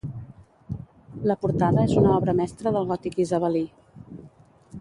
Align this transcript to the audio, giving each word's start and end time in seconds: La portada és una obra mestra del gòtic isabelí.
La 1.31 1.35
portada 1.43 1.83
és 1.89 1.95
una 2.03 2.15
obra 2.15 2.37
mestra 2.41 2.75
del 2.79 2.91
gòtic 2.93 3.23
isabelí. 3.27 3.65